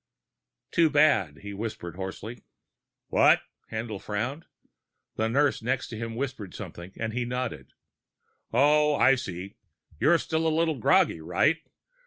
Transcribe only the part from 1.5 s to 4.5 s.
whispered hopelessly. "What?" Haendl frowned.